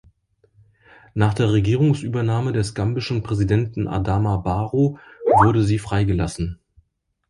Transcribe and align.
Nach 1.13 1.35
der 1.35 1.51
Regierungsübernahme 1.53 2.53
des 2.53 2.73
gambischen 2.73 3.21
Präsidenten 3.21 3.87
Adama 3.87 4.37
Barrow 4.37 4.97
wurde 5.43 5.61
sie 5.63 5.77
frei 5.77 6.05
gelassen. 6.05 6.57